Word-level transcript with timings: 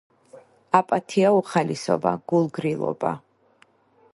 აპათია-უხალისობა, 0.77 2.15
გულგრილობა 2.33 3.13